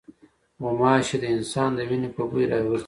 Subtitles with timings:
[0.61, 2.79] غوماشې د انسان د وینې په بوی ورځي.